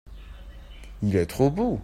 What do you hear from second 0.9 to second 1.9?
il est trop beau.